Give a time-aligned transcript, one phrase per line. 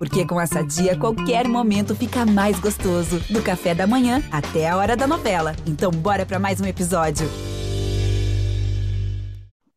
[0.00, 3.20] Porque com essa dia, qualquer momento fica mais gostoso.
[3.28, 5.54] Do café da manhã até a hora da novela.
[5.66, 7.28] Então, bora para mais um episódio.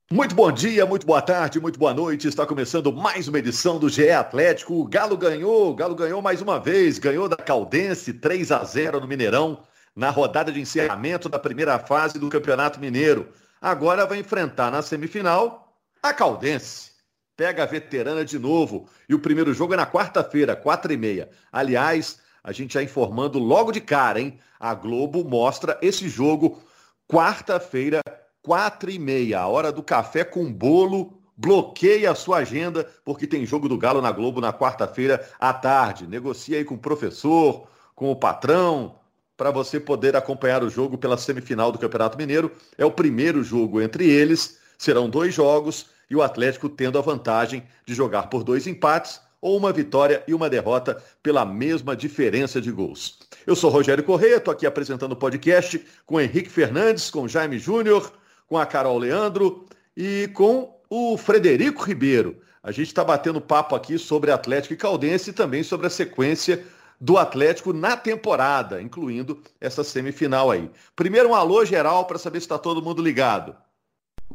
[0.09, 2.25] Muito bom dia, muito boa tarde, muito boa noite.
[2.25, 4.75] Está começando mais uma edição do GE Atlético.
[4.75, 9.01] O Galo ganhou, o Galo ganhou mais uma vez, ganhou da Caldense 3 a 0
[9.01, 9.59] no Mineirão,
[9.93, 13.27] na rodada de encerramento da primeira fase do Campeonato Mineiro.
[13.61, 16.92] Agora vai enfrentar na semifinal a Caldense
[17.35, 18.87] pega a veterana de novo.
[19.07, 21.29] E o primeiro jogo é na quarta-feira, quatro e meia.
[21.51, 24.39] Aliás, a gente já informando logo de cara, hein?
[24.59, 26.61] A Globo mostra esse jogo
[27.07, 28.01] quarta-feira,
[28.41, 29.39] quatro e meia.
[29.39, 31.19] A hora do café com bolo.
[31.35, 36.05] Bloqueie a sua agenda, porque tem jogo do Galo na Globo na quarta-feira à tarde.
[36.05, 38.99] Negocie aí com o professor, com o patrão,
[39.35, 42.51] para você poder acompanhar o jogo pela semifinal do Campeonato Mineiro.
[42.77, 44.59] É o primeiro jogo entre eles.
[44.77, 49.57] Serão dois jogos e o Atlético tendo a vantagem de jogar por dois empates ou
[49.57, 53.17] uma vitória e uma derrota pela mesma diferença de gols.
[53.47, 58.13] Eu sou Rogério Correia, estou aqui apresentando o podcast com Henrique Fernandes, com Jaime Júnior,
[58.47, 59.65] com a Carol Leandro
[59.97, 62.37] e com o Frederico Ribeiro.
[62.61, 66.63] A gente está batendo papo aqui sobre Atlético e Caldense e também sobre a sequência
[67.01, 70.69] do Atlético na temporada, incluindo essa semifinal aí.
[70.95, 73.55] Primeiro um alô geral para saber se está todo mundo ligado.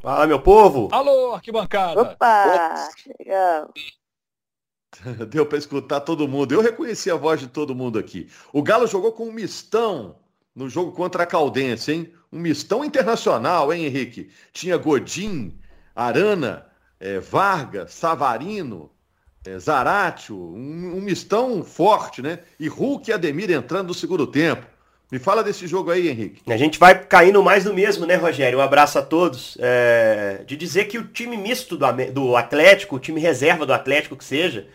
[0.00, 0.88] Fala, meu povo!
[0.92, 2.00] Alô, arquibancada!
[2.00, 2.90] Opa!
[2.96, 3.98] Chegamos!
[5.28, 6.52] Deu para escutar todo mundo.
[6.52, 8.28] Eu reconheci a voz de todo mundo aqui.
[8.52, 10.16] O Galo jogou com um mistão
[10.54, 12.12] no jogo contra a Caldense, hein?
[12.32, 14.30] Um mistão internacional, hein, Henrique?
[14.52, 15.58] Tinha Godin,
[15.94, 16.66] Arana,
[16.98, 18.90] é, Vargas, Savarino,
[19.46, 22.40] é, Zaratio, um, um, mistão forte, né?
[22.58, 24.66] E Hulk e Ademir entrando no segundo tempo.
[25.10, 26.42] Me fala desse jogo aí, Henrique.
[26.52, 28.58] A gente vai caindo mais do mesmo, né, Rogério?
[28.58, 29.56] Um abraço a todos.
[29.58, 30.42] É...
[30.46, 34.24] De dizer que o time misto do, do Atlético, o time reserva do Atlético que
[34.24, 34.66] seja,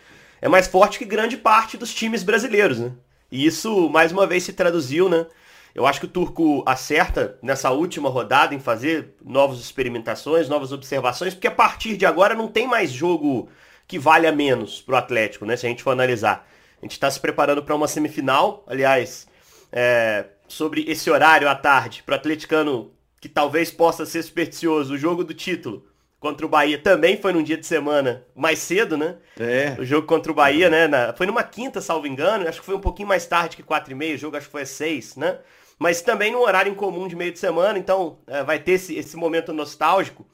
[0.41, 2.91] é mais forte que grande parte dos times brasileiros, né?
[3.31, 5.27] E isso, mais uma vez, se traduziu, né?
[5.75, 11.35] Eu acho que o Turco acerta nessa última rodada em fazer novas experimentações, novas observações,
[11.35, 13.49] porque a partir de agora não tem mais jogo
[13.87, 15.55] que valha menos pro Atlético, né?
[15.55, 16.47] Se a gente for analisar.
[16.81, 19.27] A gente está se preparando para uma semifinal, aliás
[19.75, 24.97] é, sobre esse horário à tarde, para o atleticano que talvez possa ser supersticioso, o
[24.97, 25.85] jogo do título
[26.23, 29.17] contra o Bahia também foi num dia de semana mais cedo, né?
[29.37, 29.75] É.
[29.77, 30.87] O jogo contra o Bahia, né?
[30.87, 32.47] Na, foi numa quinta, salvo engano.
[32.47, 34.15] Acho que foi um pouquinho mais tarde que quatro e meia.
[34.15, 35.39] O jogo acho que foi às seis, né?
[35.77, 37.77] Mas também num horário incomum de meio de semana.
[37.77, 40.25] Então é, vai ter esse, esse momento nostálgico.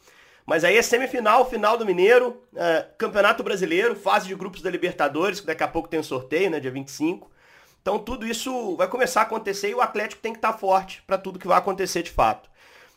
[0.46, 5.40] Mas aí é semifinal, final do Mineiro, é, Campeonato Brasileiro, fase de grupos da Libertadores,
[5.40, 6.60] que daqui a pouco tem um sorteio, né?
[6.60, 7.32] Dia 25.
[7.90, 11.18] Então tudo isso vai começar a acontecer e o Atlético tem que estar forte para
[11.18, 12.48] tudo que vai acontecer de fato.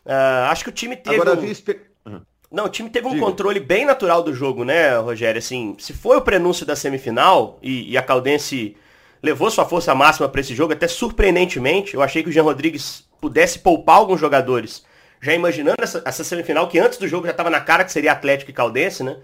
[0.05, 1.15] Uh, acho que o time teve.
[1.15, 1.43] Agora, um...
[1.43, 2.21] uhum.
[2.51, 3.25] Não, o time teve um Diga.
[3.25, 5.39] controle bem natural do jogo, né, Rogério?
[5.39, 8.77] Assim, se foi o prenúncio da semifinal e, e a Caldense
[9.23, 13.09] levou sua força máxima para esse jogo, até surpreendentemente, eu achei que o Jean Rodrigues
[13.19, 14.85] pudesse poupar alguns jogadores,
[15.19, 18.11] já imaginando essa, essa semifinal, que antes do jogo já estava na cara que seria
[18.11, 19.17] Atlético e Caldense, né?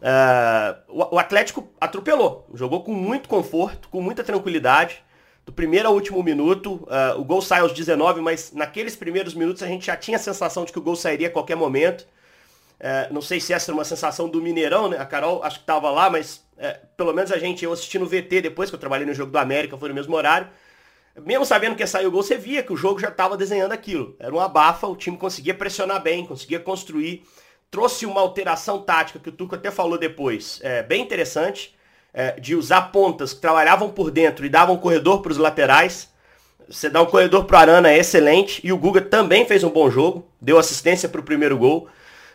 [0.00, 5.02] Uh, o, o Atlético atropelou, jogou com muito conforto, com muita tranquilidade
[5.50, 6.74] do primeiro ao último minuto.
[6.74, 10.20] Uh, o gol sai aos 19, mas naqueles primeiros minutos a gente já tinha a
[10.20, 12.02] sensação de que o gol sairia a qualquer momento.
[12.80, 14.96] Uh, não sei se essa era uma sensação do Mineirão, né?
[14.98, 18.06] A Carol acho que estava lá, mas uh, pelo menos a gente, eu assisti no
[18.06, 20.48] VT depois que eu trabalhei no jogo do América, foi no mesmo horário.
[21.22, 23.72] Mesmo sabendo que ia sair o gol, você via que o jogo já estava desenhando
[23.72, 24.14] aquilo.
[24.20, 27.24] Era uma abafa, o time conseguia pressionar bem, conseguia construir.
[27.70, 31.74] Trouxe uma alteração tática que o Turco até falou depois, é, bem interessante
[32.12, 36.08] é, de usar pontas que trabalhavam por dentro e davam corredor para os laterais.
[36.68, 39.70] Você dá um corredor para o Arana é excelente e o Guga também fez um
[39.70, 41.88] bom jogo, deu assistência para o primeiro gol.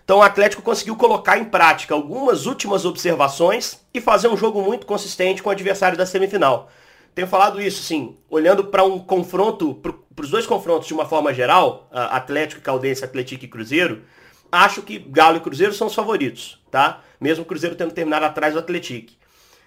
[0.04, 4.86] Então o Atlético conseguiu colocar em prática algumas últimas observações e fazer um jogo muito
[4.86, 6.70] consistente com o adversário da semifinal.
[7.16, 11.34] Tenho falado isso, sim, olhando para um confronto, para os dois confrontos de uma forma
[11.34, 14.04] geral, Atlético, Caldense, Atlético e Cruzeiro,
[14.52, 17.02] acho que Galo e Cruzeiro são os favoritos, tá?
[17.20, 19.14] Mesmo o Cruzeiro tendo terminado atrás do Atlético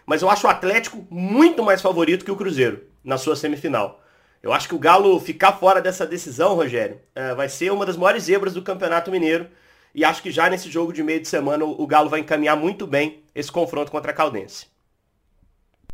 [0.09, 4.03] mas eu acho o Atlético muito mais favorito que o Cruzeiro na sua semifinal.
[4.43, 7.95] Eu acho que o Galo ficar fora dessa decisão, Rogério, é, vai ser uma das
[7.95, 9.49] maiores zebras do Campeonato Mineiro.
[9.95, 12.87] E acho que já nesse jogo de meio de semana o Galo vai encaminhar muito
[12.87, 14.69] bem esse confronto contra a Caldense.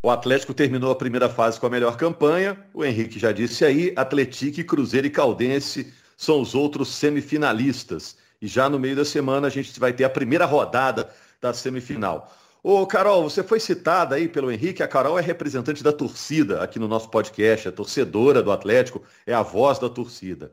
[0.01, 2.57] O Atlético terminou a primeira fase com a melhor campanha.
[2.73, 8.15] O Henrique já disse aí, Atlético, Cruzeiro e Caldense são os outros semifinalistas.
[8.41, 11.09] E já no meio da semana a gente vai ter a primeira rodada
[11.41, 12.31] da semifinal.
[12.67, 14.81] Ô, Carol, você foi citada aí pelo Henrique.
[14.81, 19.35] A Carol é representante da torcida aqui no nosso podcast, é torcedora do Atlético, é
[19.35, 20.51] a voz da torcida.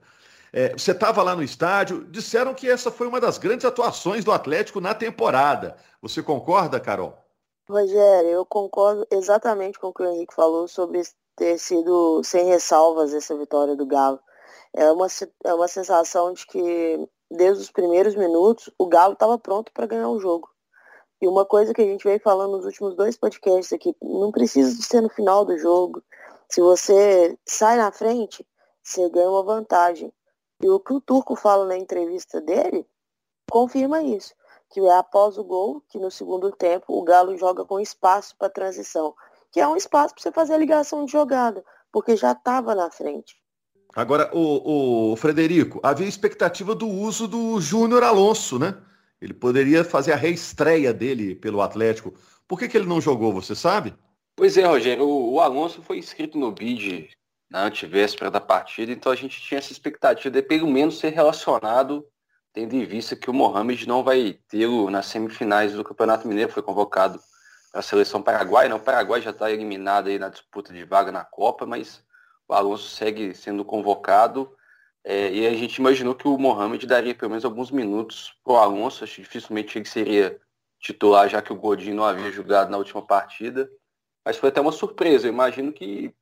[0.53, 4.31] É, você estava lá no estádio, disseram que essa foi uma das grandes atuações do
[4.31, 5.75] Atlético na temporada.
[6.03, 7.17] Você concorda, Carol?
[7.67, 11.01] Rogério, eu concordo exatamente com o que o Henrique falou sobre
[11.35, 14.21] ter sido sem ressalvas essa vitória do Galo.
[14.75, 15.07] É uma,
[15.45, 20.11] é uma sensação de que desde os primeiros minutos o Galo estava pronto para ganhar
[20.11, 20.53] o jogo.
[21.23, 24.77] E uma coisa que a gente vem falando nos últimos dois podcasts aqui, não precisa
[24.77, 26.03] de ser no final do jogo.
[26.49, 28.45] Se você sai na frente,
[28.83, 30.13] você ganha uma vantagem.
[30.61, 32.87] E o que o Turco fala na entrevista dele
[33.51, 34.35] confirma isso
[34.73, 38.49] que é após o gol, que no segundo tempo o Galo joga com espaço para
[38.49, 39.15] transição,
[39.53, 42.91] que é um espaço para você fazer a ligação de jogada, porque já estava na
[42.91, 43.37] frente.
[43.95, 48.75] Agora, o, o, Frederico, havia expectativa do uso do Júnior Alonso, né?
[49.23, 52.13] Ele poderia fazer a reestreia dele pelo Atlético.
[52.49, 53.95] Por que, que ele não jogou, você sabe?
[54.35, 57.11] Pois é, Rogério, o, Alonso foi inscrito no bid
[57.49, 62.05] na antivéspera da partida, então a gente tinha essa expectativa de pelo menos ser relacionado
[62.53, 66.63] tendo em vista que o Mohamed não vai tê-lo nas semifinais do Campeonato Mineiro, foi
[66.63, 67.21] convocado
[67.71, 68.69] para a seleção paraguaia.
[68.69, 72.05] Não, o Paraguai já está eliminado aí na disputa de vaga na Copa, mas
[72.47, 74.55] o Alonso segue sendo convocado.
[75.05, 78.57] É, e a gente imaginou que o Mohamed daria pelo menos alguns minutos para o
[78.57, 79.03] Alonso.
[79.03, 80.41] Acho que dificilmente ele seria
[80.79, 83.69] titular, já que o Godinho não havia jogado na última partida.
[84.25, 85.27] Mas foi até uma surpresa.
[85.27, 86.15] Eu imagino que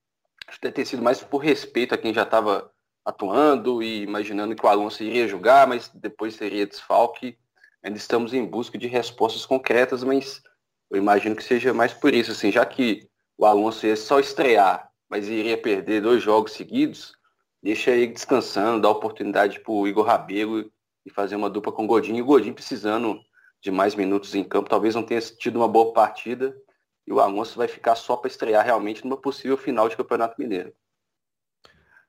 [0.60, 2.72] deve ter sido mais por respeito a quem já estava
[3.04, 7.38] atuando e imaginando que o Alonso iria jogar, mas depois seria desfalque.
[7.82, 10.42] Ainda estamos em busca de respostas concretas, mas
[10.90, 14.90] eu imagino que seja mais por isso, assim, já que o Alonso ia só estrear,
[15.08, 17.14] mas iria perder dois jogos seguidos,
[17.62, 20.70] deixa ele descansando, dá oportunidade para o Igor Rabelo
[21.04, 22.18] e fazer uma dupla com o Godinho.
[22.18, 23.20] E o Godinho precisando
[23.62, 26.56] de mais minutos em campo, talvez não tenha tido uma boa partida,
[27.06, 30.72] e o Alonso vai ficar só para estrear realmente numa possível final de Campeonato Mineiro.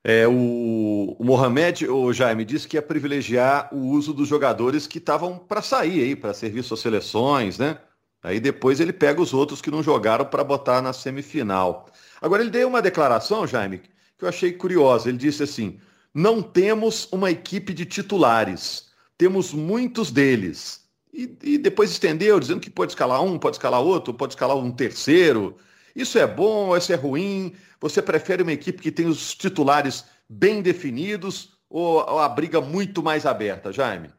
[0.03, 4.97] É, o, o Mohamed, o Jaime, disse que ia privilegiar o uso dos jogadores que
[4.97, 7.77] estavam para sair aí, para servir suas seleções, né?
[8.23, 11.87] Aí depois ele pega os outros que não jogaram para botar na semifinal.
[12.21, 13.81] Agora ele deu uma declaração, Jaime,
[14.21, 15.09] que eu achei curiosa.
[15.09, 15.79] Ele disse assim:
[16.13, 20.87] não temos uma equipe de titulares, temos muitos deles.
[21.11, 24.71] E, e depois estendeu, dizendo que pode escalar um, pode escalar outro, pode escalar um
[24.71, 25.57] terceiro.
[25.95, 27.53] Isso é bom, isso é ruim?
[27.81, 33.25] Você prefere uma equipe que tem os titulares bem definidos ou a briga muito mais
[33.25, 34.09] aberta, Jaime?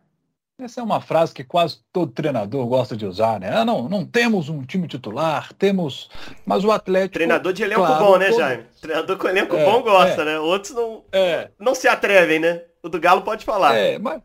[0.62, 3.50] Essa é uma frase que quase todo treinador gosta de usar, né?
[3.52, 6.08] Ah, não, não temos um time titular, temos.
[6.46, 7.14] Mas o Atlético.
[7.14, 8.38] Treinador de elenco claro, bom, né, todo...
[8.38, 8.64] Jaime?
[8.80, 10.38] Treinador com elenco é, bom gosta, é, né?
[10.38, 11.50] Outros não, é.
[11.58, 12.62] não se atrevem, né?
[12.82, 13.74] O do Galo pode falar.
[13.74, 14.22] É, mas.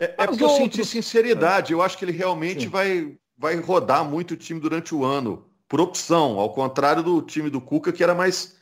[0.00, 1.72] É, é porque eu senti sinceridade.
[1.72, 5.80] Eu acho que ele realmente vai, vai rodar muito o time durante o ano por
[5.80, 8.56] opção, ao contrário do time do Cuca, que era mais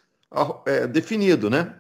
[0.67, 1.77] é, definido, né?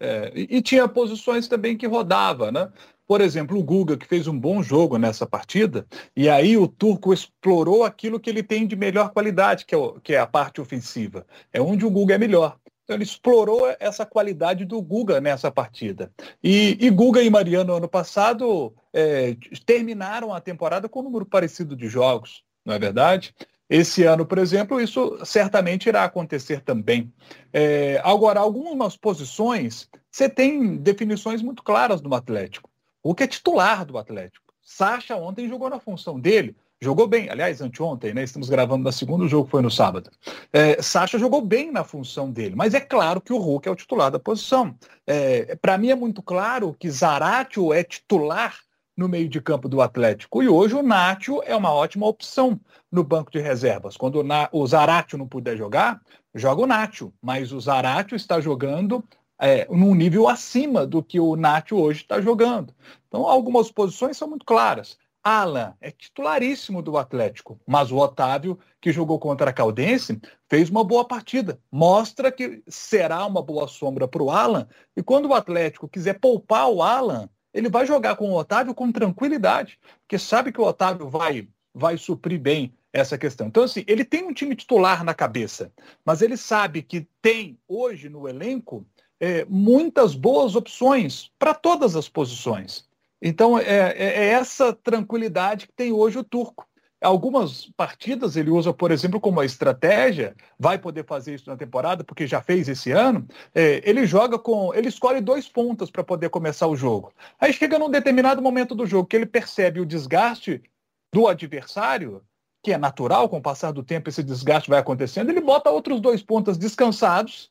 [0.00, 2.68] É, e, e, tinha posições também que rodava, né?
[3.06, 5.86] Por exemplo, o Guga, que fez um bom jogo nessa partida,
[6.16, 10.00] e aí o Turco explorou aquilo que ele tem de melhor qualidade, que é, o,
[10.00, 11.26] que é a parte ofensiva.
[11.52, 12.56] É onde o Guga é melhor.
[12.84, 16.12] Então ele explorou essa qualidade do Guga nessa partida.
[16.42, 21.74] E, e Guga e Mariano, ano passado, é, terminaram a temporada com um número parecido
[21.74, 23.34] de jogos, não é verdade?
[23.68, 27.12] Esse ano, por exemplo, isso certamente irá acontecer também.
[27.52, 32.70] É, agora, algumas posições, você tem definições muito claras no Atlético.
[33.04, 34.54] O que é titular do Atlético?
[34.62, 37.28] Sacha ontem jogou na função dele, jogou bem.
[37.28, 38.24] Aliás, anteontem, né?
[38.24, 40.10] Estamos gravando na segunda, o jogo foi no sábado.
[40.50, 43.76] É, Sacha jogou bem na função dele, mas é claro que o Hulk é o
[43.76, 44.74] titular da posição.
[45.06, 48.58] É, Para mim é muito claro que Zaratio é titular
[48.96, 50.42] no meio de campo do Atlético.
[50.42, 52.58] E hoje o Nátio é uma ótima opção
[52.90, 53.98] no banco de reservas.
[53.98, 56.00] Quando o Zaratio não puder jogar,
[56.34, 57.12] joga o Nátio.
[57.20, 59.04] Mas o Zaratio está jogando
[59.44, 62.74] é, num nível acima do que o Nátio hoje está jogando.
[63.06, 64.96] Então, algumas posições são muito claras.
[65.22, 70.82] Alan é titularíssimo do Atlético, mas o Otávio, que jogou contra a Caldense, fez uma
[70.82, 71.60] boa partida.
[71.70, 74.66] Mostra que será uma boa sombra para o Alan.
[74.96, 78.90] E quando o Atlético quiser poupar o Alan, ele vai jogar com o Otávio com
[78.90, 83.48] tranquilidade, porque sabe que o Otávio vai, vai suprir bem essa questão.
[83.48, 85.70] Então, assim, ele tem um time titular na cabeça,
[86.04, 88.86] mas ele sabe que tem hoje no elenco
[89.20, 92.84] é, muitas boas opções para todas as posições.
[93.20, 96.66] Então, é, é, é essa tranquilidade que tem hoje o Turco.
[97.00, 102.02] Algumas partidas ele usa, por exemplo, como uma estratégia, vai poder fazer isso na temporada,
[102.02, 103.26] porque já fez esse ano.
[103.54, 104.74] É, ele joga com.
[104.74, 107.12] Ele escolhe dois pontas para poder começar o jogo.
[107.38, 110.62] Aí chega num determinado momento do jogo que ele percebe o desgaste
[111.12, 112.22] do adversário,
[112.62, 116.00] que é natural, com o passar do tempo esse desgaste vai acontecendo, ele bota outros
[116.00, 117.50] dois pontas descansados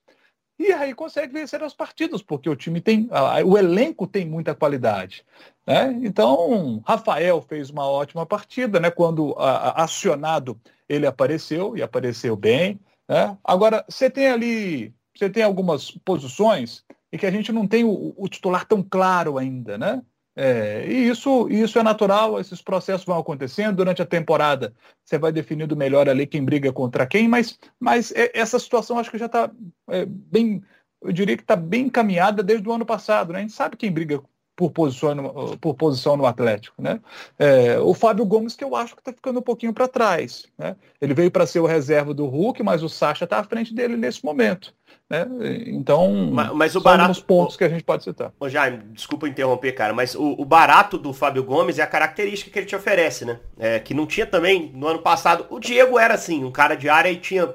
[0.57, 3.09] e aí consegue vencer as partidas, porque o time tem,
[3.45, 5.25] o elenco tem muita qualidade.
[5.65, 5.99] Né?
[6.03, 8.91] Então, Rafael fez uma ótima partida, né?
[8.91, 12.79] quando acionado ele apareceu e apareceu bem.
[13.09, 13.37] Né?
[13.43, 18.13] Agora, você tem ali, você tem algumas posições em que a gente não tem o,
[18.15, 20.01] o titular tão claro ainda, né?
[20.35, 24.73] É, e isso, isso é natural, esses processos vão acontecendo durante a temporada.
[25.03, 29.17] Você vai definindo melhor ali quem briga contra quem, mas, mas essa situação acho que
[29.17, 29.51] já está
[29.89, 30.63] é, bem,
[31.01, 33.31] eu diria que está bem encaminhada desde o ano passado.
[33.31, 33.39] Né?
[33.39, 34.21] A gente sabe quem briga
[34.55, 36.81] por posição no, por posição no Atlético.
[36.81, 36.99] Né?
[37.37, 40.45] É, o Fábio Gomes, que eu acho que está ficando um pouquinho para trás.
[40.57, 40.75] Né?
[41.01, 43.97] Ele veio para ser o reserva do Hulk, mas o Sacha está à frente dele
[43.97, 44.73] nesse momento.
[45.09, 45.27] Né?
[45.67, 48.31] Então, mas, mas o barato, os pontos que a gente pode citar.
[48.39, 52.49] Ô Jaime, desculpa interromper, cara, mas o, o, barato do Fábio Gomes é a característica
[52.49, 53.39] que ele te oferece, né?
[53.59, 55.45] É, que não tinha também no ano passado.
[55.49, 57.53] O Diego era assim, um cara de área e tinha,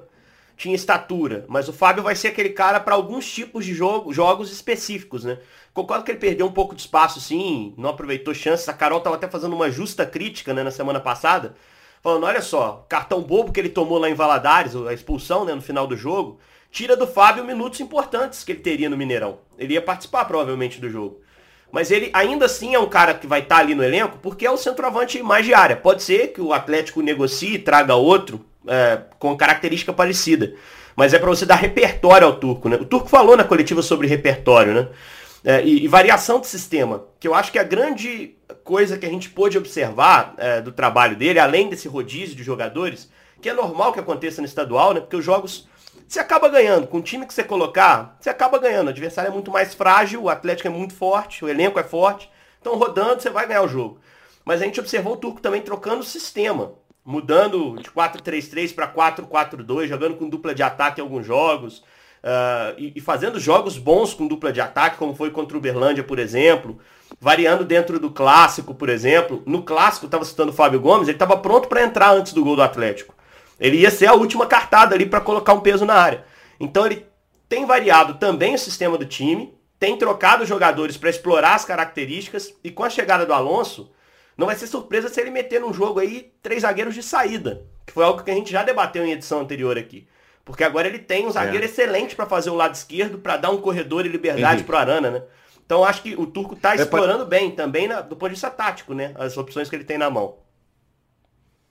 [0.56, 4.52] tinha estatura, mas o Fábio vai ser aquele cara para alguns tipos de jogo, jogos
[4.52, 5.38] específicos, né?
[5.78, 8.68] Concordo que ele perdeu um pouco de espaço, sim, não aproveitou chances.
[8.68, 11.54] A Carol tava até fazendo uma justa crítica né, na semana passada,
[12.02, 15.62] falando, olha só, cartão bobo que ele tomou lá em Valadares, a expulsão né, no
[15.62, 16.40] final do jogo,
[16.72, 19.38] tira do Fábio minutos importantes que ele teria no Mineirão.
[19.56, 21.20] Ele ia participar provavelmente do jogo.
[21.70, 24.44] Mas ele ainda assim é um cara que vai estar tá ali no elenco porque
[24.44, 25.76] é o centroavante mais de área.
[25.76, 30.54] Pode ser que o Atlético negocie e traga outro é, com característica parecida.
[30.96, 32.74] Mas é para você dar repertório ao Turco, né?
[32.74, 34.88] O Turco falou na coletiva sobre repertório, né?
[35.48, 39.08] É, e, e, variação de sistema, que eu acho que a grande coisa que a
[39.08, 43.94] gente pôde observar é, do trabalho dele, além desse rodízio de jogadores, que é normal
[43.94, 45.00] que aconteça no estadual, né?
[45.00, 45.66] Porque os jogos
[46.06, 46.86] você acaba ganhando.
[46.86, 48.88] Com o time que você colocar, você acaba ganhando.
[48.88, 52.30] O adversário é muito mais frágil, o Atlético é muito forte, o elenco é forte.
[52.60, 54.00] Então, rodando, você vai ganhar o jogo.
[54.44, 56.74] Mas a gente observou o Turco também trocando o sistema.
[57.02, 61.82] Mudando de 4-3-3 para 4-4-2, jogando com dupla de ataque em alguns jogos.
[62.18, 66.18] Uh, e, fazendo jogos bons com dupla de ataque, como foi contra o Uberlândia, por
[66.18, 66.78] exemplo.
[67.20, 69.42] Variando dentro do clássico, por exemplo.
[69.46, 72.56] No clássico, estava citando o Fábio Gomes, ele estava pronto para entrar antes do gol
[72.56, 73.14] do Atlético.
[73.58, 76.24] Ele ia ser a última cartada ali para colocar um peso na área.
[76.60, 77.06] Então ele
[77.48, 82.70] tem variado também o sistema do time, tem trocado jogadores para explorar as características e
[82.70, 83.90] com a chegada do Alonso,
[84.36, 87.92] não vai ser surpresa se ele meter num jogo aí três zagueiros de saída, que
[87.92, 90.06] foi algo que a gente já debateu em edição anterior aqui.
[90.48, 91.68] Porque agora ele tem um zagueiro é.
[91.68, 95.10] excelente para fazer o lado esquerdo, para dar um corredor e liberdade para o Arana,
[95.10, 95.22] né?
[95.62, 98.48] Então acho que o Turco está explorando é bem também na, do ponto de vista
[98.48, 99.12] tático, né?
[99.16, 100.36] As opções que ele tem na mão.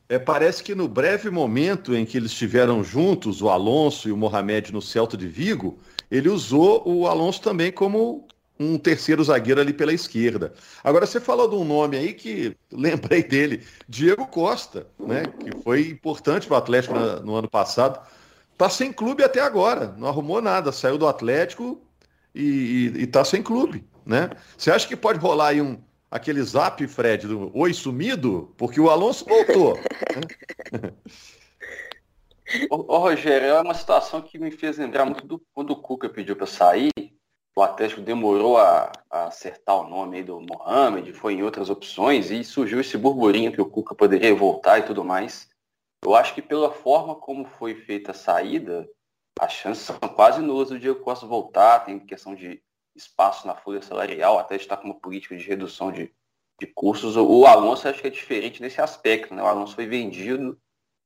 [0.07, 4.17] É, parece que no breve momento em que eles estiveram juntos, o Alonso e o
[4.17, 5.79] Mohamed no Celta de Vigo,
[6.12, 8.27] ele usou o Alonso também como
[8.60, 10.53] um terceiro zagueiro ali pela esquerda.
[10.84, 15.89] Agora, você falou de um nome aí que lembrei dele, Diego Costa, né, que foi
[15.89, 16.93] importante para o Atlético
[17.24, 18.00] no ano passado.
[18.57, 21.79] Está sem clube até agora, não arrumou nada, saiu do Atlético
[22.33, 23.87] e está sem clube.
[24.03, 24.31] Né?
[24.57, 28.89] Você acha que pode rolar aí um, aquele zap, Fred, do Oi sumido, porque o
[28.89, 29.77] Alonso voltou.
[32.71, 36.09] ô, ô, Rogério, é uma situação que me fez lembrar muito do quando o Cuca
[36.09, 36.91] pediu para sair.
[37.55, 42.43] O Atlético demorou a, a, acertar o nome do Mohamed, foi em outras opções e
[42.43, 45.47] surgiu esse burburinho que o Cuca poderia voltar e tudo mais.
[46.03, 48.87] Eu acho que pela forma como foi feita a saída,
[49.39, 52.61] as chances são quase nulas do Diego Costa voltar, tem questão de
[52.95, 56.11] espaço na folha salarial, até está com uma política de redução de,
[56.59, 57.15] de custos.
[57.15, 59.41] O Alonso acho que é diferente nesse aspecto, né?
[59.41, 60.59] O Alonso foi vendido,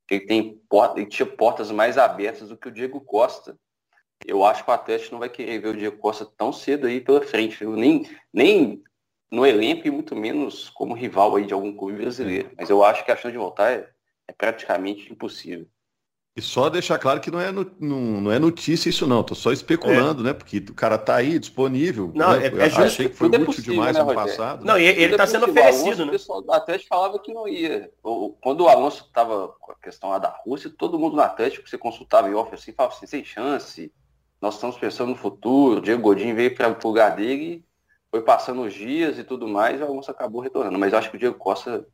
[0.09, 3.57] ele tem porta, ele tinha portas mais abertas do que o Diego Costa.
[4.25, 7.01] Eu acho que o Atlético não vai querer ver o Diego Costa tão cedo aí
[7.01, 8.83] pela frente, nem, nem
[9.31, 12.51] no elenco e muito menos como rival aí de algum clube brasileiro.
[12.57, 13.89] Mas eu acho que a chance de voltar é,
[14.31, 15.67] é praticamente impossível.
[16.33, 19.35] E só deixar claro que não é, no, não, não é notícia isso não, tô
[19.35, 20.27] só especulando, é.
[20.27, 20.33] né?
[20.33, 22.09] Porque o cara tá aí disponível.
[22.15, 22.45] Não, né?
[22.45, 22.81] é, é justo.
[22.81, 24.65] Achei que foi é útil demais né, no passado.
[24.65, 26.09] Não, e ele tá sendo oferecido, né?
[26.09, 27.91] O pessoal do Atlético falava que não ia.
[28.39, 31.77] Quando o Alonso tava com a questão lá da Rússia, todo mundo no Atlético, você
[31.77, 33.91] consultava em off assim, falava assim, sem chance,
[34.41, 37.65] nós estamos pensando no futuro, o Diego Godinho veio para o lugar dele,
[38.09, 40.79] foi passando os dias e tudo mais, e o Alonso acabou retornando.
[40.79, 41.85] Mas eu acho que o Diego Costa,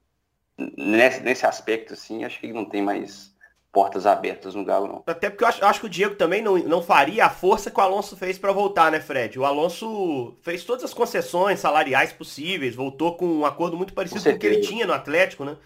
[0.58, 3.36] nesse, nesse aspecto, assim, acho que não tem mais
[3.72, 5.04] portas abertas no Galo, não.
[5.06, 7.80] Até porque eu acho, acho, que o Diego também não, não faria a força que
[7.80, 9.38] o Alonso fez para voltar, né, Fred?
[9.38, 14.32] O Alonso fez todas as concessões salariais possíveis, voltou com um acordo muito parecido com,
[14.32, 15.58] com o que ele tinha no Atlético, né?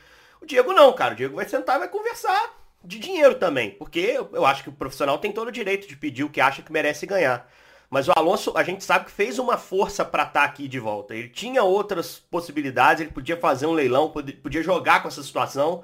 [0.41, 1.13] O Diego não, cara.
[1.13, 4.73] O Diego vai sentar e vai conversar de dinheiro também, porque eu acho que o
[4.73, 7.47] profissional tem todo o direito de pedir o que acha que merece ganhar.
[7.91, 10.79] Mas o Alonso, a gente sabe que fez uma força para estar tá aqui de
[10.79, 11.13] volta.
[11.13, 14.09] Ele tinha outras possibilidades, ele podia fazer um leilão,
[14.41, 15.83] podia jogar com essa situação.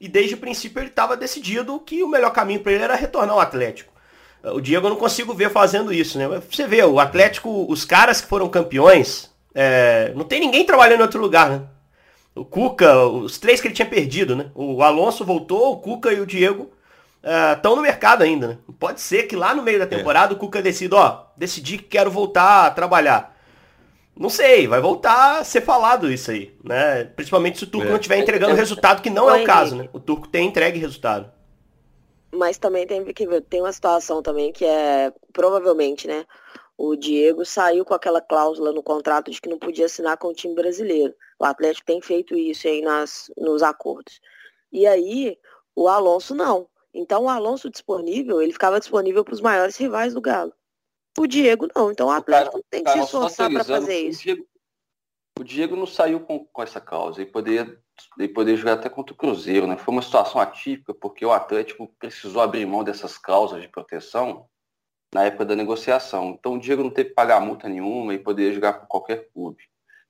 [0.00, 3.34] E desde o princípio ele estava decidido que o melhor caminho para ele era retornar
[3.34, 3.92] ao Atlético.
[4.44, 6.28] O Diego eu não consigo ver fazendo isso, né?
[6.48, 11.02] Você vê, o Atlético, os caras que foram campeões, é, não tem ninguém trabalhando em
[11.02, 11.62] outro lugar, né?
[12.36, 14.52] O Cuca, os três que ele tinha perdido, né?
[14.54, 16.70] O Alonso voltou, o Cuca e o Diego
[17.22, 18.58] estão uh, no mercado ainda, né?
[18.78, 19.88] Pode ser que lá no meio da é.
[19.88, 20.36] temporada é.
[20.36, 23.36] o Cuca decida, ó, decidi que quero voltar a trabalhar.
[24.16, 27.04] Não sei, vai voltar a ser falado isso aí, né?
[27.04, 27.90] Principalmente se o Turco é.
[27.90, 29.88] não estiver entregando resultado, que não é o caso, né?
[29.92, 31.30] O Turco tem entregue resultado.
[32.32, 36.26] Mas também tem que ver, tem uma situação também que é, provavelmente, né?
[36.76, 40.34] O Diego saiu com aquela cláusula no contrato de que não podia assinar com o
[40.34, 41.14] time brasileiro.
[41.38, 44.20] O Atlético tem feito isso aí nas, nos acordos.
[44.72, 45.36] E aí,
[45.74, 46.68] o Alonso não.
[46.92, 50.52] Então, o Alonso disponível, ele ficava disponível para os maiores rivais do Galo.
[51.18, 51.90] O Diego não.
[51.90, 54.20] Então, o Atlético cara, tem que se esforçar para fazer isso.
[54.20, 54.46] O Diego,
[55.40, 57.20] o Diego, não saiu com, com essa causa.
[57.20, 57.78] Ele poderia,
[58.18, 59.66] ele poderia jogar até contra o Cruzeiro.
[59.66, 59.76] Né?
[59.76, 64.46] Foi uma situação atípica, porque o Atlético precisou abrir mão dessas cláusulas de proteção
[65.12, 66.36] na época da negociação.
[66.38, 69.62] Então, o Diego não teve que pagar multa nenhuma e poderia jogar com qualquer clube.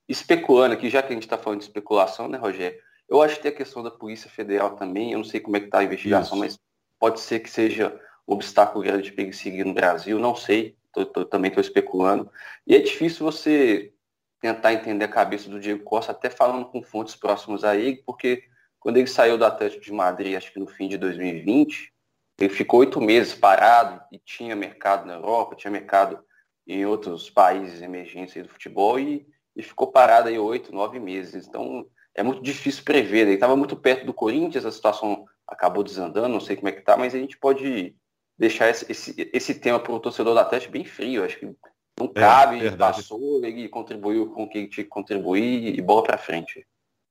[0.08, 2.78] Especulando aqui, já que a gente está falando de especulação, né, Rogério?
[3.08, 5.12] Eu acho que tem a questão da Polícia Federal também.
[5.12, 6.58] Eu não sei como é que está a investigação, Isso.
[6.58, 6.67] mas
[6.98, 10.18] pode ser que seja um obstáculo grande de seguir no Brasil.
[10.18, 12.30] Não sei tô, tô, também estou especulando.
[12.66, 13.92] E é difícil você
[14.40, 18.44] tentar entender a cabeça do Diego Costa, até falando com fontes próximas a ele, porque
[18.78, 21.92] quando ele saiu do Atlético de Madrid, acho que no fim de 2020,
[22.38, 26.22] ele ficou oito meses parado e tinha mercado na Europa, tinha mercado
[26.66, 29.26] em outros países emergentes do futebol e,
[29.56, 31.46] e ficou parado aí oito, nove meses.
[31.46, 33.22] Então é muito difícil prever.
[33.22, 36.82] Ele estava muito perto do Corinthians, a situação acabou desandando, não sei como é que
[36.82, 37.94] tá, mas a gente pode
[38.38, 41.24] deixar esse, esse, esse tema para o torcedor da Atlético bem frio.
[41.24, 41.46] Acho que
[41.98, 46.04] não é, cabe, é, passou, ele contribuiu com o que tinha que contribuir e bola
[46.04, 46.64] para frente.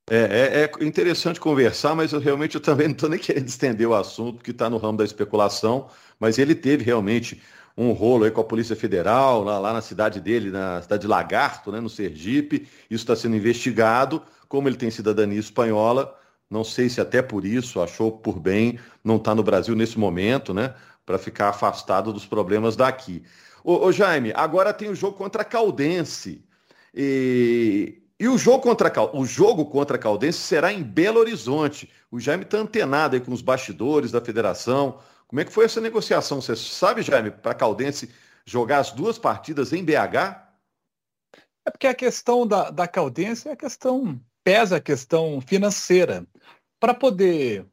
[0.10, 3.86] É, é, é, interessante conversar, mas eu realmente eu também não estou nem querendo estender
[3.86, 7.42] o assunto, porque está no ramo da especulação, mas ele teve realmente
[7.76, 11.08] um rolo aí com a Polícia Federal, lá, lá na cidade dele, na cidade de
[11.08, 12.68] Lagarto, né, no Sergipe.
[12.90, 14.24] Isso está sendo investigado.
[14.48, 16.18] Como ele tem cidadania espanhola,
[16.50, 20.00] não sei se até por isso achou por bem não estar tá no Brasil nesse
[20.00, 20.74] momento, né?
[21.08, 23.24] para ficar afastado dos problemas daqui.
[23.64, 26.46] Ô, ô, Jaime, agora tem o jogo contra a Caldense.
[26.94, 31.90] E, e o jogo contra o jogo contra a Caldense será em Belo Horizonte.
[32.12, 35.00] O Jaime está antenado aí com os bastidores da federação.
[35.28, 36.42] Como é que foi essa negociação?
[36.42, 38.10] Você sabe, Jaime, para a Caldense
[38.46, 40.44] jogar as duas partidas em BH?
[41.66, 46.26] É porque a questão da, da Caldense é a questão, pesa a questão financeira.
[46.80, 47.66] Para poder.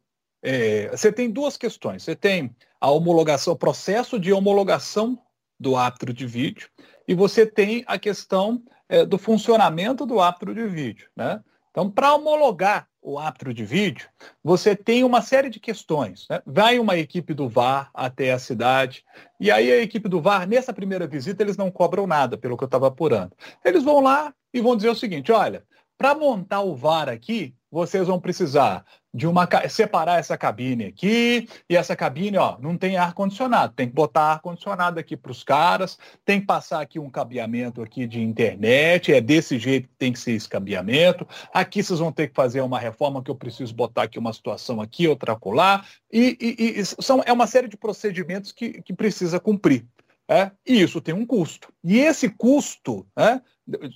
[0.42, 2.02] É, você tem duas questões.
[2.02, 5.16] Você tem a homologação, o processo de homologação
[5.58, 6.68] do árbitro de vídeo,
[7.06, 11.08] e você tem a questão é, do funcionamento do árbitro de vídeo.
[11.14, 11.40] Né?
[11.70, 14.08] Então, para homologar o árbitro de vídeo,
[14.42, 16.26] você tem uma série de questões.
[16.28, 16.42] Né?
[16.44, 19.04] Vai uma equipe do VAR até a cidade,
[19.38, 22.64] e aí a equipe do VAR, nessa primeira visita, eles não cobram nada, pelo que
[22.64, 23.32] eu estava apurando.
[23.64, 25.64] Eles vão lá e vão dizer o seguinte, olha,
[25.96, 31.76] para montar o VAR aqui, vocês vão precisar de uma separar essa cabine aqui e
[31.76, 35.42] essa cabine, ó, não tem ar condicionado, tem que botar ar condicionado aqui para os
[35.42, 40.12] caras, tem que passar aqui um cabeamento aqui de internet, é desse jeito que tem
[40.12, 41.26] que ser esse cabeamento.
[41.52, 44.80] Aqui vocês vão ter que fazer uma reforma que eu preciso botar aqui uma situação
[44.80, 45.84] aqui, outra acolá.
[46.12, 49.84] E, e, e são, é uma série de procedimentos que, que precisa cumprir.
[50.28, 51.72] É, e isso tem um custo.
[51.82, 53.40] E esse custo, é,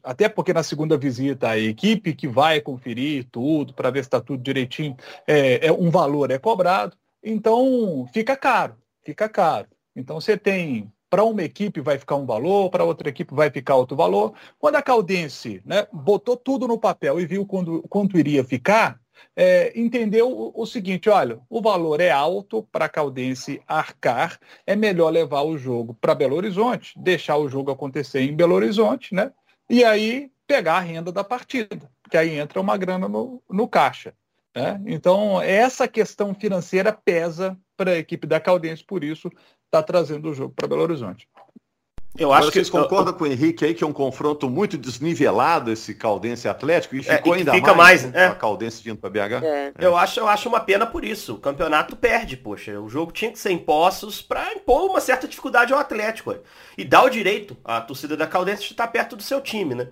[0.02, 4.20] até porque na segunda visita a equipe que vai conferir tudo para ver se está
[4.20, 9.68] tudo direitinho, é, é, um valor é cobrado, então fica caro, fica caro.
[9.94, 13.76] Então você tem para uma equipe vai ficar um valor, para outra equipe vai ficar
[13.76, 14.34] outro valor.
[14.58, 19.00] Quando a Caldense né, botou tudo no papel e viu quando, quanto iria ficar,
[19.34, 24.76] é, entendeu o, o, seguinte, olha, o valor é alto para a Caldense arcar, é
[24.76, 29.32] melhor levar o jogo para Belo Horizonte, deixar o jogo acontecer em Belo Horizonte, né?
[29.68, 34.14] E aí pegar a renda da partida, que aí entra uma grana no, no caixa.
[34.54, 34.80] Né?
[34.86, 39.30] Então, essa questão financeira pesa para a equipe da Caldense, por isso
[39.66, 41.28] está trazendo o jogo para Belo Horizonte.
[42.18, 43.18] Eu acho Agora, que vocês concordam eu...
[43.18, 47.16] com o Henrique aí que é um confronto muito desnivelado esse Caldense Atlético e é,
[47.16, 48.26] ficou é, e ainda fica mais, mais é.
[48.26, 49.44] a Caldense vindo para BH?
[49.44, 49.72] É.
[49.78, 51.34] Eu acho, eu acho uma pena por isso.
[51.34, 52.80] O campeonato perde, poxa.
[52.80, 56.34] O jogo tinha que ser em Poços para impor uma certa dificuldade ao Atlético
[56.76, 59.88] e dar o direito à torcida da Caldense de estar perto do seu time, né?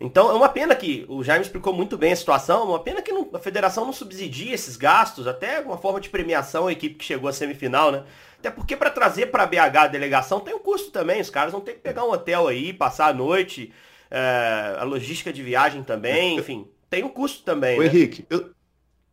[0.00, 3.12] Então é uma pena que o Jaime explicou muito bem a situação, uma pena que
[3.12, 7.04] não, a federação não subsidia esses gastos, até uma forma de premiação à equipe que
[7.04, 8.02] chegou à semifinal, né?
[8.40, 11.20] Até porque para trazer para BH a delegação tem um custo também.
[11.20, 13.70] Os caras vão ter que pegar um hotel aí, passar a noite,
[14.10, 17.78] é, a logística de viagem também, enfim, tem um custo também.
[17.78, 17.88] Ô, né?
[17.88, 18.50] Henrique, eu,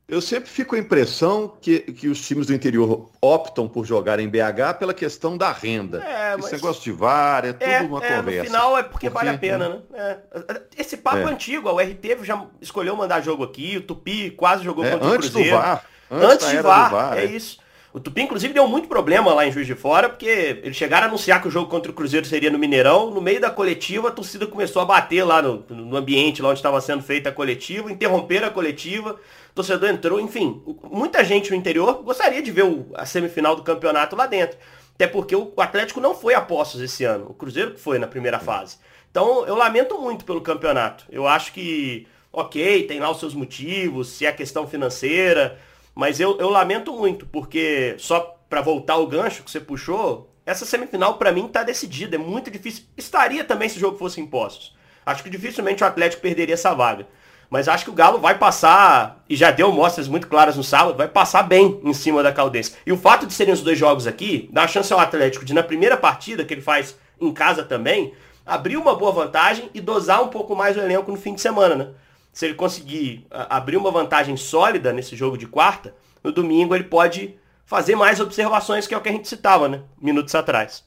[0.10, 4.22] Eu sempre fico com a impressão que, que os times do interior optam por jogar
[4.22, 6.02] em BH pela questão da renda.
[6.02, 6.46] É, mas...
[6.46, 8.40] Esse negócio de VAR é tudo é, uma é, conversa.
[8.40, 9.82] No final é porque, porque vale a pena, né?
[9.94, 10.62] É.
[10.78, 11.24] Esse papo é.
[11.26, 15.12] antigo, o RT já escolheu mandar jogo aqui, o Tupi quase jogou é, contra o
[15.12, 15.50] Cruzeiro.
[15.50, 15.86] Do VAR.
[16.10, 17.60] Antes, antes de VAR, VAR, é, isso.
[17.98, 21.10] O Tupi, inclusive, deu muito problema lá em Juiz de Fora, porque eles chegaram a
[21.10, 23.10] anunciar que o jogo contra o Cruzeiro seria no Mineirão.
[23.10, 26.60] No meio da coletiva, a torcida começou a bater lá no, no ambiente, lá onde
[26.60, 29.20] estava sendo feita a coletiva, interromperam a coletiva
[29.58, 34.16] torcedor entrou, enfim, muita gente no interior gostaria de ver o, a semifinal do campeonato
[34.16, 34.58] lá dentro.
[34.94, 38.08] Até porque o Atlético não foi a postos esse ano, o Cruzeiro que foi na
[38.08, 38.78] primeira fase.
[39.10, 41.06] Então eu lamento muito pelo campeonato.
[41.10, 45.58] Eu acho que, ok, tem lá os seus motivos, se é questão financeira,
[45.98, 50.64] mas eu, eu lamento muito, porque só para voltar o gancho que você puxou, essa
[50.64, 52.84] semifinal para mim tá decidida, é muito difícil.
[52.96, 54.78] Estaria também se o jogo fosse impostos.
[55.04, 57.08] Acho que dificilmente o Atlético perderia essa vaga.
[57.50, 60.96] Mas acho que o Galo vai passar, e já deu mostras muito claras no sábado,
[60.96, 62.76] vai passar bem em cima da Caldense.
[62.86, 65.54] E o fato de serem os dois jogos aqui, dá a chance ao Atlético de,
[65.56, 68.14] na primeira partida, que ele faz em casa também,
[68.46, 71.76] abrir uma boa vantagem e dosar um pouco mais o elenco no fim de semana,
[71.76, 71.88] né?
[72.38, 77.36] Se ele conseguir abrir uma vantagem sólida nesse jogo de quarta, no domingo ele pode
[77.65, 79.82] fazer mais observações, que é o que a gente citava, né?
[80.00, 80.86] Minutos atrás.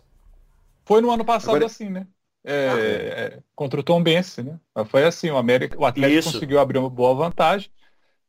[0.85, 1.67] Foi no ano passado Agora...
[1.67, 2.07] assim, né?
[2.45, 4.61] É, ah, é, contra o Tom Bense, né?
[4.87, 6.33] Foi assim, o, América, o Atlético Isso.
[6.35, 7.69] conseguiu abrir uma boa vantagem.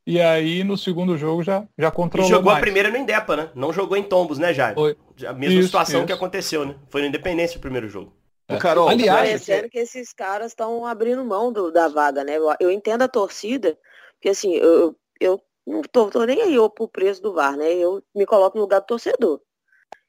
[0.03, 2.27] E aí no segundo jogo já, já controlou.
[2.27, 2.57] E jogou mais.
[2.57, 3.49] a primeira no Indepa, né?
[3.53, 4.73] Não jogou em Tombos, né, Jair?
[4.73, 4.97] Foi.
[5.27, 6.07] A mesma isso, situação isso.
[6.07, 6.73] que aconteceu, né?
[6.89, 8.12] Foi no Independência o primeiro jogo.
[8.52, 8.56] É.
[8.56, 12.38] O Carol, aliás, é que esses caras estão abrindo mão do, da vaga, né?
[12.38, 13.78] Eu, eu, entendo a torcida,
[14.14, 17.74] porque assim, eu, eu não tô, tô nem aí eu pro preço do VAR, né?
[17.74, 19.42] Eu me coloco no lugar do torcedor.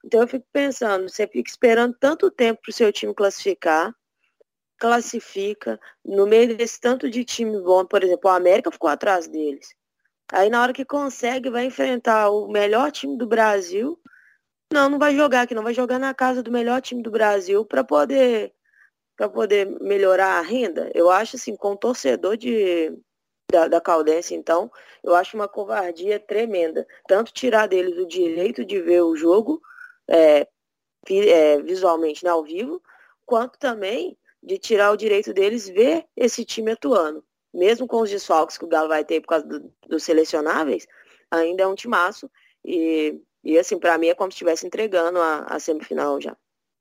[0.05, 3.95] Então eu fico pensando, você fica esperando tanto tempo para o seu time classificar,
[4.77, 9.69] classifica, no meio desse tanto de time bom, por exemplo, o América ficou atrás deles.
[10.33, 14.01] Aí na hora que consegue, vai enfrentar o melhor time do Brasil.
[14.73, 17.65] Não, não vai jogar aqui, não vai jogar na casa do melhor time do Brasil
[17.65, 18.53] para poder
[19.17, 20.91] para poder melhorar a renda.
[20.95, 22.91] Eu acho assim, com o torcedor de
[23.51, 24.71] da, da Caldense, então,
[25.05, 26.87] eu acho uma covardia tremenda.
[27.07, 29.61] Tanto tirar deles o direito de ver o jogo
[30.09, 30.49] é,
[31.11, 32.83] é, visualmente né, ao vivo,
[33.27, 37.23] quanto também de tirar o direito deles ver esse time atuando.
[37.53, 40.87] Mesmo com os desfalques que o Galo vai ter por causa do, dos selecionáveis,
[41.31, 42.31] ainda é um timaço.
[42.65, 46.37] E, e assim, para mim é como se estivesse entregando a, a semifinal já.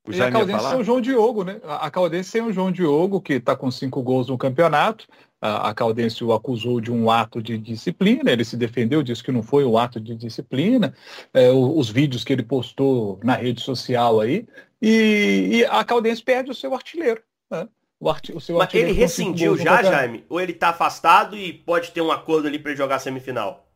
[0.09, 1.61] E a Caldense tem o João Diogo, né?
[1.63, 5.07] A Caldense tem o João Diogo, que está com cinco gols no campeonato.
[5.39, 9.41] A Caldense o acusou de um ato de disciplina, ele se defendeu, disse que não
[9.41, 10.93] foi um ato de disciplina.
[11.33, 14.47] É, os vídeos que ele postou na rede social aí.
[14.81, 17.21] E, e a Caldense perde o seu artilheiro.
[17.49, 17.67] Né?
[17.99, 20.25] O, arti o seu Mas ele rescindiu já, Jaime?
[20.29, 23.70] Ou ele tá afastado e pode ter um acordo ali para jogar semifinal?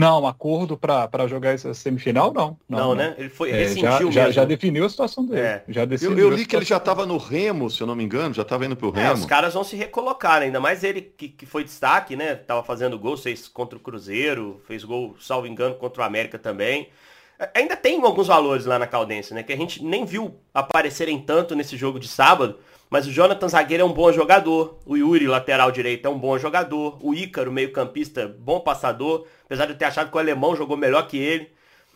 [0.00, 2.56] Não, acordo para jogar essa semifinal, não.
[2.66, 3.14] Não, não né?
[3.18, 5.42] Ele foi é, já, já, já, definiu a situação dele.
[5.42, 5.64] É.
[5.68, 8.34] Já eu, eu li que ele já estava no Remo, se eu não me engano,
[8.34, 9.10] já estava indo pro é, Remo.
[9.10, 12.34] É, os caras vão se recolocar, ainda mais ele que, que foi destaque, né?
[12.34, 16.88] Tava fazendo gol, fez contra o Cruzeiro, fez gol, salvo engano, contra o América também.
[17.54, 19.42] Ainda tem alguns valores lá na Caldense, né?
[19.42, 22.58] Que a gente nem viu aparecerem tanto nesse jogo de sábado.
[22.90, 24.80] Mas o Jonathan Zagueiro é um bom jogador.
[24.84, 26.98] O Yuri, lateral direito, é um bom jogador.
[27.00, 29.26] O Ícaro, meio campista, bom passador.
[29.44, 31.52] Apesar de eu ter achado que o alemão jogou melhor que ele.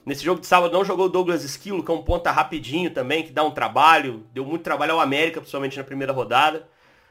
[0.07, 3.25] Nesse jogo de sábado não jogou o Douglas Esquilo, que é um ponta rapidinho também,
[3.25, 4.25] que dá um trabalho.
[4.33, 6.69] Deu muito trabalho ao América, principalmente na primeira rodada.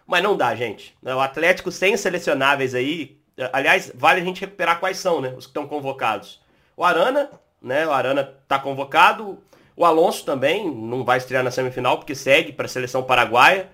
[0.08, 0.96] Mas não dá, gente.
[1.04, 3.18] O Atlético sem selecionáveis aí.
[3.52, 5.34] Aliás, vale a gente recuperar quais são, né?
[5.36, 6.40] Os que estão convocados.
[6.78, 7.30] O Arana,
[7.62, 7.86] né?
[7.86, 9.40] O Arana está convocado.
[9.76, 13.70] O Alonso também não vai estrear na semifinal porque segue para a seleção paraguaia.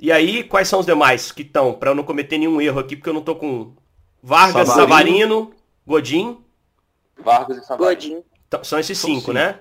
[0.00, 1.72] E aí, quais são os demais que estão?
[1.72, 3.72] Para eu não cometer nenhum erro aqui, porque eu não tô com
[4.22, 5.50] Vargas, Savarino, Savarino
[5.86, 6.38] Godin.
[7.22, 7.88] Vargas e Savarino.
[7.88, 8.24] Godin.
[8.46, 9.58] Então, são esses são cinco, cinco, né?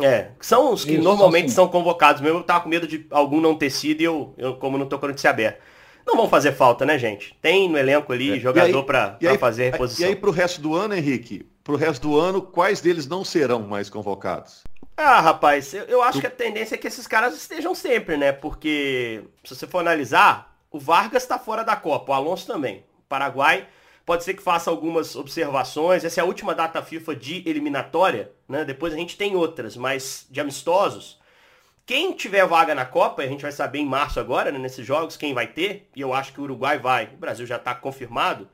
[0.00, 2.38] É, são os que Isso, normalmente são, são, convocados mesmo.
[2.38, 4.98] Eu tava com medo de algum não ter sido e eu, eu como não tô
[4.98, 5.60] com a notícia aberta.
[6.06, 7.36] Não vão fazer falta, né, gente?
[7.40, 8.40] Tem no elenco ali é.
[8.40, 10.06] jogador para fazer a reposição.
[10.06, 11.46] E aí pro resto do ano, Henrique?
[11.62, 14.64] Pro resto do ano, quais deles não serão mais convocados?
[14.96, 18.32] Ah, rapaz, eu, eu acho que a tendência é que esses caras estejam sempre, né?
[18.32, 22.84] Porque, se você for analisar, o Vargas está fora da Copa, o Alonso também.
[22.98, 23.66] O Paraguai
[24.04, 26.04] pode ser que faça algumas observações.
[26.04, 28.64] Essa é a última data FIFA de eliminatória, né?
[28.64, 31.20] Depois a gente tem outras, mas de amistosos.
[31.84, 35.16] Quem tiver vaga na Copa, a gente vai saber em março agora, né, nesses jogos,
[35.16, 38.48] quem vai ter, e eu acho que o Uruguai vai, o Brasil já está confirmado.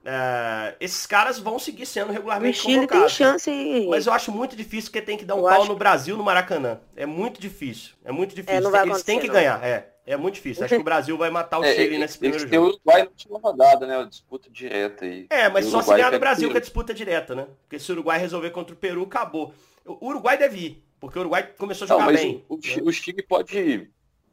[0.00, 3.16] Uh, esses caras vão seguir sendo regularmente o Chile convocados.
[3.16, 3.88] tem chance, hein?
[3.90, 6.24] Mas eu acho muito difícil porque tem que dar um eu pau no Brasil, no
[6.24, 6.80] Maracanã.
[6.96, 7.94] É muito difícil.
[8.04, 8.76] É muito é, difícil.
[8.76, 9.34] É, eles têm que não.
[9.34, 9.62] ganhar.
[9.62, 9.92] É.
[10.06, 10.64] É muito difícil.
[10.64, 12.50] Acho que o Brasil vai matar o é, Chile nesse primeiro jogo.
[12.50, 13.98] Tem o Uruguai na última rodada, né?
[13.98, 15.26] A disputa direta aí.
[15.28, 17.46] É, mas só se ganhar no Brasil que é disputa direta, né?
[17.64, 19.52] Porque se o Uruguai resolver contra o Peru, acabou.
[19.84, 22.42] O Uruguai deve ir, porque o Uruguai começou a jogar Não, bem.
[22.48, 23.90] O, o, o Chile pode ir,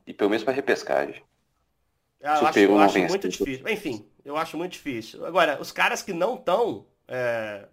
[0.08, 1.22] ir pelo menos para repescagem.
[2.26, 3.70] Ah, eu acho, eu acho muito difícil.
[3.70, 5.26] Enfim, eu acho muito difícil.
[5.26, 7.66] Agora, os caras que não estão, é,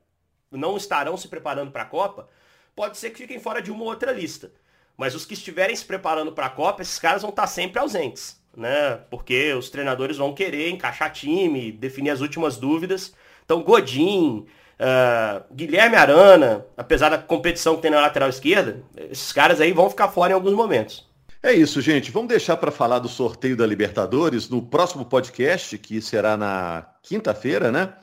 [0.50, 2.28] não estarão se preparando para a Copa,
[2.76, 4.52] pode ser que fiquem fora de uma ou outra lista.
[4.96, 8.38] Mas os que estiverem se preparando para a Copa, esses caras vão estar sempre ausentes,
[8.54, 9.00] né?
[9.10, 13.14] Porque os treinadores vão querer encaixar time, definir as últimas dúvidas.
[13.44, 14.46] Então, Godin,
[14.78, 19.88] uh, Guilherme Arana, apesar da competição que tem na lateral esquerda, esses caras aí vão
[19.88, 21.10] ficar fora em alguns momentos.
[21.44, 22.12] É isso, gente.
[22.12, 27.72] Vamos deixar para falar do sorteio da Libertadores no próximo podcast, que será na quinta-feira,
[27.72, 27.94] né?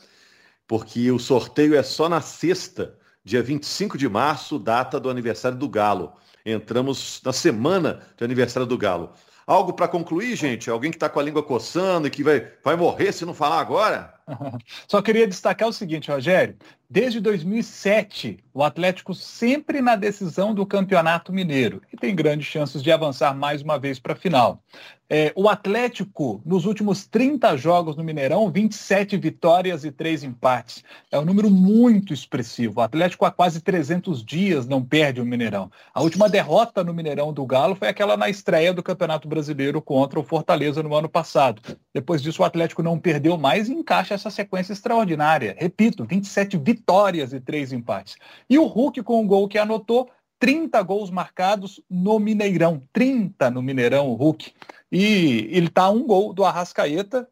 [0.67, 5.69] Porque o sorteio é só na sexta, dia 25 de março, data do aniversário do
[5.69, 6.11] Galo.
[6.45, 9.13] Entramos na semana de aniversário do Galo.
[9.47, 10.69] Algo para concluir, gente?
[10.69, 13.61] Alguém que está com a língua coçando e que vai, vai morrer se não falar
[13.61, 14.18] agora?
[14.87, 16.55] Só queria destacar o seguinte, Rogério.
[16.89, 22.91] Desde 2007, o Atlético sempre na decisão do Campeonato Mineiro e tem grandes chances de
[22.91, 24.63] avançar mais uma vez para a final.
[25.11, 30.83] É, o Atlético, nos últimos 30 jogos no Mineirão, 27 vitórias e 3 empates.
[31.11, 32.79] É um número muito expressivo.
[32.79, 35.71] O Atlético há quase 300 dias não perde o Mineirão.
[35.95, 40.19] A última derrota no Mineirão do Galo foi aquela na estreia do Campeonato Brasileiro contra
[40.19, 41.59] o Fortaleza no ano passado.
[41.91, 45.55] Depois disso, o Atlético não perdeu mais e encaixa essa sequência extraordinária.
[45.57, 48.17] Repito, 27 vitórias e 3 empates.
[48.49, 52.81] E o Hulk, com o gol que anotou, 30 gols marcados no Mineirão.
[52.93, 54.53] 30 no Mineirão, o Hulk.
[54.91, 57.27] E ele está a um gol do Arrascaeta,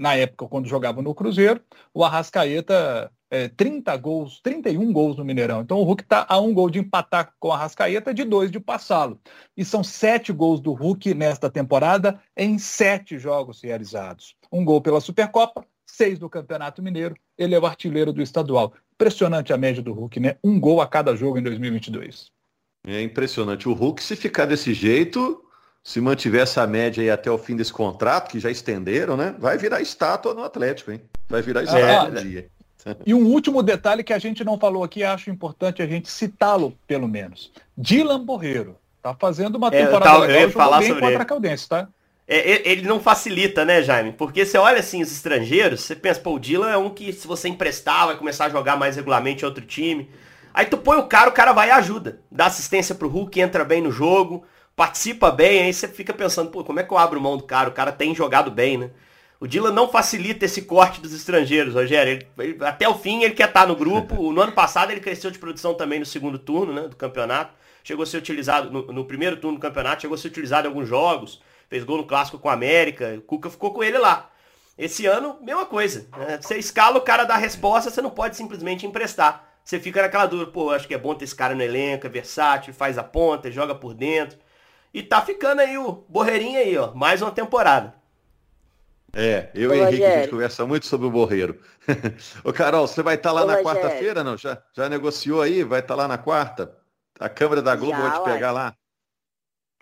[0.00, 1.60] na época quando jogava no Cruzeiro,
[1.92, 5.62] o Arrascaeta é, 30 gols, 31 gols no Mineirão.
[5.62, 8.60] Então o Hulk está a um gol de empatar com o Arrascaeta, de dois de
[8.60, 9.18] passá-lo.
[9.56, 14.36] E são sete gols do Hulk nesta temporada em sete jogos realizados.
[14.52, 17.14] Um gol pela Supercopa, seis do Campeonato Mineiro.
[17.36, 18.72] Ele é o artilheiro do estadual.
[18.94, 20.36] Impressionante a média do Hulk, né?
[20.42, 22.30] Um gol a cada jogo em 2022.
[22.86, 23.68] É impressionante.
[23.68, 25.44] O Hulk, se ficar desse jeito,
[25.84, 29.34] se mantiver essa média aí até o fim desse contrato, que já estenderam, né?
[29.38, 31.00] Vai virar estátua no Atlético, hein?
[31.28, 32.48] Vai virar estátua é, dia.
[33.06, 36.76] E um último detalhe que a gente não falou aqui, acho importante a gente citá-lo,
[36.84, 37.52] pelo menos.
[37.78, 38.76] Dylan Borreiro.
[39.00, 41.88] Tá fazendo uma temporada é, eu legal, eu falar bem sobre contra a Caldense, tá?
[42.34, 44.12] É, ele não facilita, né, Jaime?
[44.12, 47.26] Porque você olha assim os estrangeiros, você pensa, pô, o Dylan é um que se
[47.26, 50.08] você emprestar, vai começar a jogar mais regularmente em outro time.
[50.54, 52.20] Aí tu põe o cara, o cara vai e ajuda.
[52.30, 56.64] Dá assistência pro Hulk, entra bem no jogo participa bem, aí você fica pensando, pô,
[56.64, 57.68] como é que eu abro mão do cara?
[57.68, 58.90] O cara tem jogado bem, né?
[59.38, 62.12] O Dylan não facilita esse corte dos estrangeiros, Rogério.
[62.12, 64.14] Ele, ele, até o fim ele quer estar no grupo.
[64.32, 67.52] No ano passado ele cresceu de produção também no segundo turno né, do campeonato.
[67.82, 70.70] Chegou a ser utilizado no, no, primeiro turno do campeonato, chegou a ser utilizado em
[70.70, 71.42] alguns jogos.
[71.72, 73.14] Fez gol no clássico com a América.
[73.16, 74.30] O Cuca ficou com ele lá.
[74.76, 76.06] Esse ano, mesma coisa.
[76.18, 76.38] Né?
[76.38, 79.48] Você escala o cara da resposta, você não pode simplesmente emprestar.
[79.64, 82.10] Você fica naquela dúvida, pô, acho que é bom ter esse cara no elenco, é
[82.10, 84.38] versátil, faz a ponta, joga por dentro.
[84.92, 86.92] E tá ficando aí o Borreirinho aí, ó.
[86.92, 87.94] Mais uma temporada.
[89.16, 91.58] É, eu Ô, e o Henrique, a gente conversa muito sobre o Borreiro.
[92.44, 94.36] Ô, Carol, você vai estar tá lá Ô, na quarta-feira, não?
[94.36, 95.64] Já, já negociou aí?
[95.64, 96.76] Vai estar tá lá na quarta?
[97.18, 98.74] A câmera da Globo já, vai te pegar lá?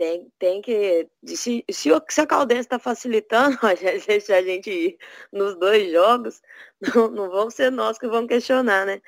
[0.00, 1.06] Tem, tem que.
[1.26, 4.98] Se, se, se a Caldense está facilitando, a gente, a gente ir
[5.30, 6.40] nos dois jogos,
[6.96, 9.02] não, não vão ser nós que vamos questionar, né?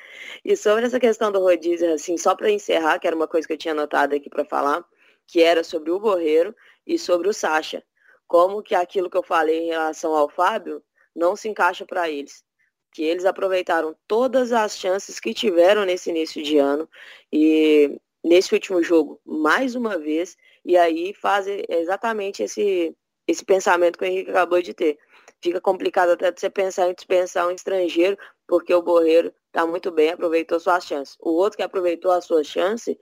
[0.44, 3.54] E sobre essa questão do rodízio, assim, só para encerrar, que era uma coisa que
[3.54, 4.84] eu tinha anotado aqui para falar
[5.26, 6.54] que era sobre o Borreiro
[6.86, 7.82] e sobre o Sacha.
[8.26, 10.84] Como que aquilo que eu falei em relação ao Fábio
[11.16, 12.44] não se encaixa para eles.
[12.92, 16.86] Que eles aproveitaram todas as chances que tiveram nesse início de ano
[17.32, 22.96] e nesse último jogo, mais uma vez, e aí fazem exatamente esse,
[23.26, 24.98] esse pensamento que o Henrique acabou de ter.
[25.42, 30.10] Fica complicado até você pensar em dispensar um estrangeiro, porque o Borreiro está muito bem,
[30.10, 31.16] aproveitou suas chances.
[31.20, 32.98] O outro que aproveitou a sua chance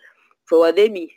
[0.49, 1.11] foi o Ademir.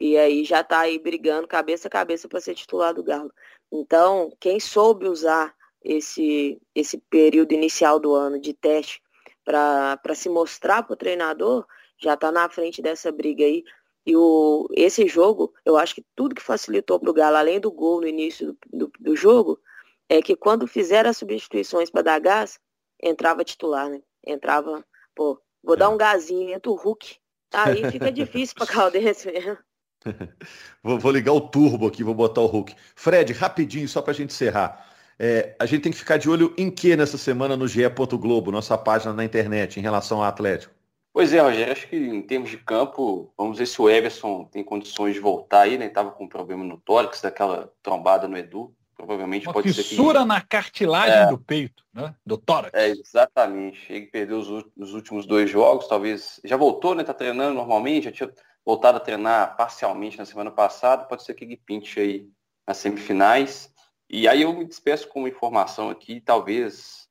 [0.00, 3.32] E aí já está aí brigando cabeça a cabeça para ser titular do Galo.
[3.70, 9.02] Então, quem soube usar esse, esse período inicial do ano de teste
[9.44, 11.66] para se mostrar para o treinador,
[11.98, 13.64] já está na frente dessa briga aí.
[14.04, 17.70] E o, esse jogo, eu acho que tudo que facilitou para o Galo, além do
[17.70, 19.60] gol no início do, do, do jogo,
[20.08, 22.58] é que quando fizeram as substituições para dar gás,
[23.02, 24.00] entrava titular, né?
[24.26, 24.84] Entrava,
[25.14, 25.88] pô, vou dar é.
[25.88, 27.16] um gazinho, entra o Hulk.
[27.52, 29.58] Aí fica difícil para Caldense mesmo.
[30.82, 32.74] vou, vou, ligar o turbo aqui, vou botar o Hulk.
[32.96, 34.86] Fred, rapidinho, só para a gente encerrar.
[35.18, 37.82] É, a gente tem que ficar de olho em que nessa semana no GE.
[38.18, 40.74] Globo, nossa página na internet, em relação ao Atlético?
[41.12, 44.64] Pois é, Rogério, acho que em termos de campo, vamos ver se o Everson tem
[44.64, 45.90] condições de voltar aí, né?
[45.90, 48.74] Tava com um problema no tórax, daquela trombada no Edu.
[48.96, 49.90] Provavelmente Uma pode fissura ser.
[49.90, 52.14] Fissura na cartilagem é, do peito, né?
[52.24, 52.72] Do tórax.
[52.72, 53.92] É, exatamente.
[53.92, 56.40] Ele perdeu os, os, últimos dois jogos, talvez.
[56.44, 57.04] Já voltou, né?
[57.04, 58.32] Tá treinando normalmente, já tinha
[58.64, 61.04] voltado a treinar parcialmente na semana passada.
[61.04, 62.28] Pode ser que ele pinte aí
[62.66, 63.70] nas semifinais.
[64.08, 67.01] E aí eu me despeço com uma informação aqui, talvez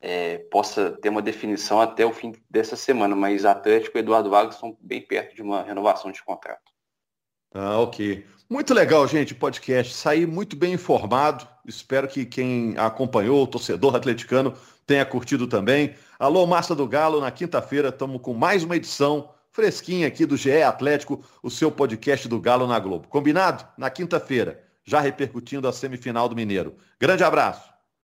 [0.00, 4.54] é, possa ter uma definição até o fim dessa semana, mas Atlético e Eduardo Vargas
[4.54, 6.72] estão bem perto de uma renovação de contrato.
[7.52, 8.24] Ah, ok.
[8.48, 9.94] Muito legal, gente, podcast.
[9.94, 11.46] Saí muito bem informado.
[11.66, 14.54] Espero que quem acompanhou, o torcedor atleticano,
[14.86, 15.94] tenha curtido também.
[16.18, 20.62] Alô, Massa do Galo, na quinta-feira estamos com mais uma edição fresquinha aqui do GE
[20.62, 23.08] Atlético, o seu podcast do Galo na Globo.
[23.08, 23.66] Combinado?
[23.76, 26.76] Na quinta-feira, já repercutindo a semifinal do Mineiro.
[26.98, 27.69] Grande abraço.